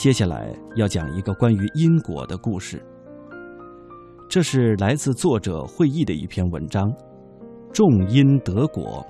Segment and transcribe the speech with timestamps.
[0.00, 2.82] 接下来要讲一个关于因果的故事。
[4.30, 6.90] 这是来自作者会议的一篇文章，
[7.70, 9.04] 《种因得果》，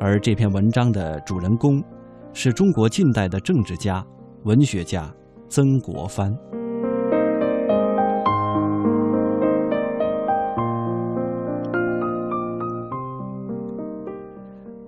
[0.00, 1.84] 而这篇文章的主人公
[2.32, 4.02] 是中国近代的政治家、
[4.44, 5.14] 文学家
[5.50, 6.34] 曾国藩。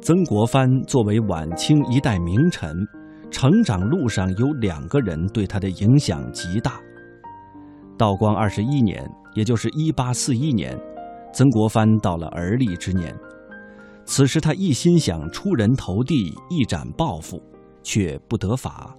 [0.01, 2.71] 曾国藩作为晚清一代名臣，
[3.31, 6.81] 成长路上有两个人对他的影响极大。
[7.99, 10.79] 道光二十一年，也就是一八四一年，
[11.33, 13.15] 曾国藩到了而立之年。
[14.05, 17.43] 此时他一心想出人头地，一展抱负，
[17.83, 18.95] 却不得法。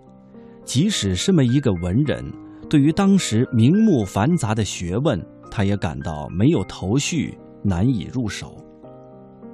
[0.65, 2.25] 即使身为一个文人，
[2.69, 5.17] 对于当时名目繁杂的学问，
[5.49, 8.57] 他也感到没有头绪，难以入手。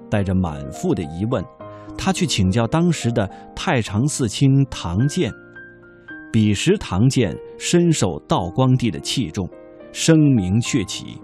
[0.10, 1.44] 带着满腹的疑问，
[1.98, 5.32] 他去请教当时的太常寺卿唐建。
[6.32, 9.48] 彼时唐建深受道光帝的器重，
[9.92, 11.22] 声名鹊起。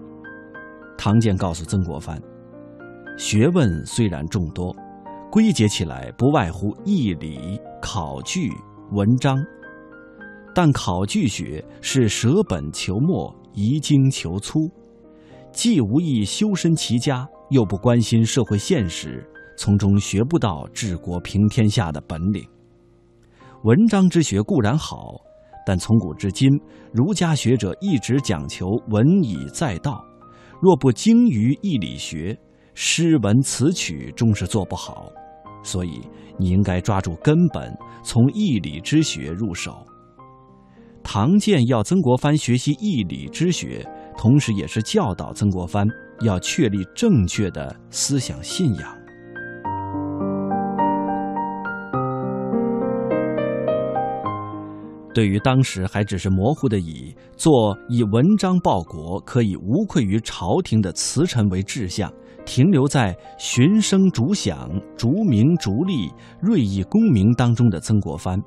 [0.96, 2.20] 唐建告诉曾国藩，
[3.16, 4.74] 学问虽然众多，
[5.30, 8.50] 归结起来不外乎义理、考据、
[8.92, 9.36] 文章，
[10.54, 14.70] 但考据学是舍本求末、移精求粗，
[15.52, 17.28] 既无意修身齐家。
[17.50, 19.28] 又不关心社会现实，
[19.60, 22.42] 从中学不到治国平天下的本领。
[23.64, 25.20] 文章之学固然好，
[25.66, 26.48] 但从古至今，
[26.94, 30.02] 儒家学者一直讲求文以载道，
[30.62, 32.34] 若不精于义理学，
[32.72, 35.12] 诗文词曲终是做不好。
[35.62, 36.00] 所以，
[36.38, 37.70] 你应该抓住根本，
[38.02, 39.86] 从义理之学入手。
[41.02, 45.86] 唐建要曾国藩学习义理之学，同时也是教导曾国藩。
[46.22, 48.99] 要确立正确的思想信仰。
[55.12, 62.12] 对于当时还只是模糊的以做以文章报国可以无愧于朝廷的辞臣为志向，
[62.46, 68.40] 停留在循声逐响、逐名逐利、锐意功名当中的曾国藩，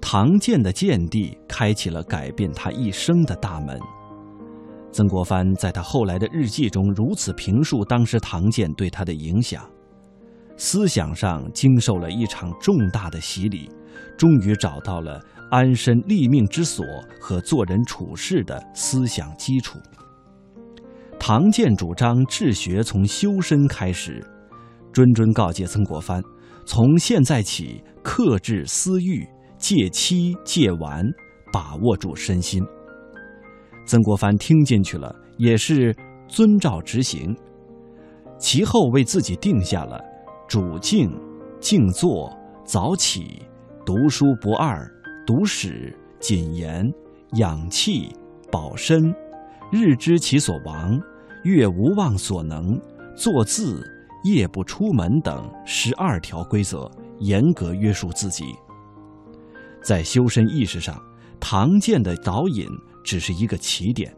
[0.00, 3.78] 唐建的见地开启了改变他一生的大门。
[4.90, 9.64] 曾国藩在他后来的日记中如此评述当时唐建对他的影响：
[10.60, 13.70] 思想上经受了一场重大的洗礼，
[14.18, 15.18] 终于找到了
[15.50, 16.84] 安身立命之所
[17.18, 19.78] 和做人处事的思想基础。
[21.18, 24.22] 唐建主张治学从修身开始，
[24.92, 26.22] 谆谆告诫曾国藩，
[26.66, 29.26] 从现在起克制私欲，
[29.56, 31.02] 戒妻戒玩，
[31.50, 32.62] 把握住身心。
[33.86, 35.96] 曾国藩听进去了，也是
[36.28, 37.34] 遵照执行。
[38.38, 39.98] 其后为自己定下了
[40.50, 41.16] 主静、
[41.60, 43.40] 静坐、早起、
[43.86, 44.84] 读书不二、
[45.24, 46.92] 读史、谨言、
[47.34, 48.12] 养气、
[48.50, 49.14] 保身、
[49.70, 51.00] 日知其所亡、
[51.44, 52.76] 月无忘所能、
[53.14, 53.80] 坐字、
[54.24, 56.90] 夜不出门等十二条规则，
[57.20, 58.46] 严格约束自己。
[59.80, 61.00] 在修身意识上，
[61.38, 62.66] 唐建的导引。
[63.04, 64.14] 只是一个起点，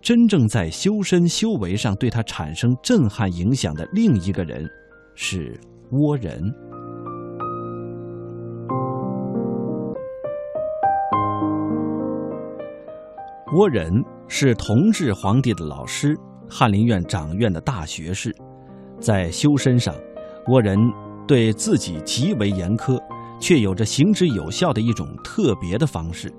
[0.00, 4.68] 真正在修身修为上对他产生震撼影响的另一个人，
[5.22, 5.54] 是
[5.92, 6.42] 倭人。
[13.52, 16.16] 倭人是同治皇帝的老师，
[16.48, 18.34] 翰林院掌院的大学士，
[18.98, 19.94] 在修身上，
[20.46, 20.78] 倭人
[21.28, 22.98] 对自己极为严苛，
[23.38, 26.32] 却有着行之有效的一种特别的方式。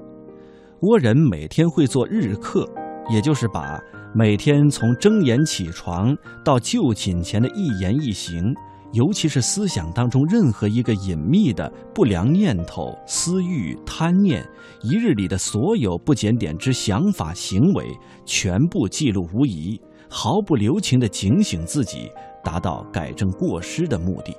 [0.81, 2.67] 倭人每天会做日课，
[3.11, 3.79] 也就是把
[4.15, 8.51] 每天从睁眼起床到就寝前的一言一行，
[8.93, 14.45] 尤其是思想当中任何一个隐秘的不良念头、私欲、贪念，
[14.81, 17.85] 一日里的所有不检点之想法行为，
[18.25, 19.79] 全部记录无疑，
[20.09, 22.11] 毫不留情地警醒自己，
[22.43, 24.35] 达到改正过失的目的。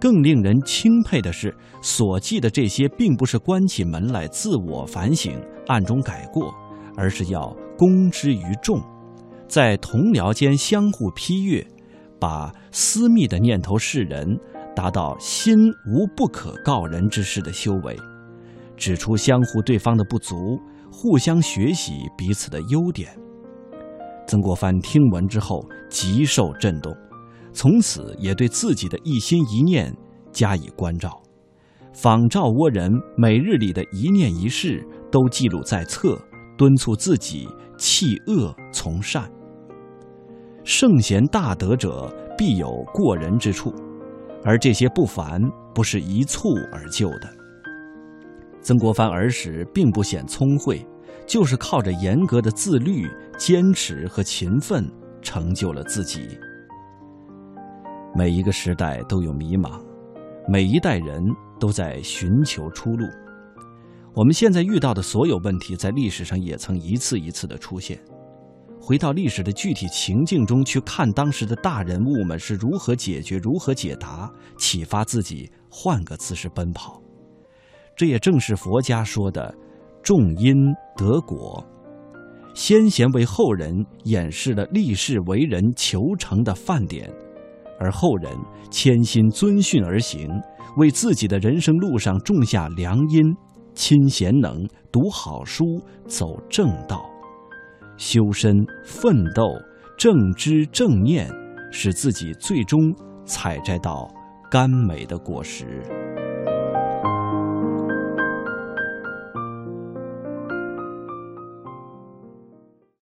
[0.00, 6.54] 更令人钦佩的是，所记的这些并不是关起门来自我反省、暗中改过，
[6.96, 8.80] 而是要公之于众，
[9.46, 11.62] 在同僚间相互批阅，
[12.20, 14.38] 把私密的念头示人，
[14.76, 15.56] 达到心
[15.88, 17.96] 无不可告人之事的修为，
[18.76, 20.60] 指出相互对方的不足，
[20.92, 23.18] 互相学习彼此的优点。
[24.26, 26.94] 曾国藩听闻之后，极受震动。
[27.52, 29.92] 从此也对自己的一心一念
[30.30, 31.20] 加以关照，
[31.92, 36.16] 仿照倭人每日里的一念一事都记录在册，
[36.56, 39.28] 敦促自己弃恶从善。
[40.64, 43.74] 圣贤大德者必有过人之处，
[44.44, 45.40] 而这些不凡
[45.74, 47.28] 不是一蹴而就的。
[48.60, 50.86] 曾国藩儿时并不显聪慧，
[51.26, 53.08] 就是靠着严格的自律、
[53.38, 54.86] 坚持和勤奋，
[55.22, 56.38] 成就了自己。
[58.14, 59.80] 每一个时代都有迷茫，
[60.46, 61.24] 每一代人
[61.58, 63.06] 都在寻求出路。
[64.14, 67.98] 我们现在遇到的所有问题，在历史上也曾一次一次的出现。
[68.80, 74.28] 回到历史的具体情境中去看当时的大人物们是如何解决、如何解答，
[74.58, 77.00] 启发自己换个姿势奔跑。
[77.94, 79.54] 这也正是佛家说的
[80.02, 80.54] “种因
[80.96, 81.62] 得果”。
[82.54, 87.08] 先贤为后人演示了立世为人求成的范典，
[87.78, 88.32] 而后人
[88.70, 90.26] 谦心遵训而行，
[90.78, 93.36] 为自己的人生路上种下良因，
[93.74, 95.64] 亲贤能，读好书，
[96.06, 97.09] 走正道。
[98.00, 99.52] 修身、奋斗、
[99.98, 101.30] 正知正念，
[101.70, 102.94] 使自己最终
[103.26, 104.10] 采摘到
[104.50, 105.82] 甘美的果实。